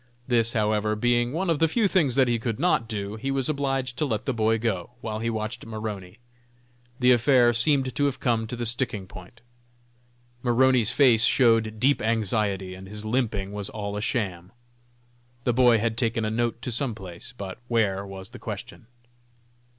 [0.27, 3.47] This, however, being one of the few things that he could not do, he was
[3.49, 6.17] obliged to let the boy go while he watched Maroney.
[6.99, 9.41] The affair seemed to have come to the sticking point.
[10.41, 14.51] Maroney's face showed deep anxiety, and his limping was all a sham.
[15.43, 18.87] The boy had taken a note to some place, but where, was the question.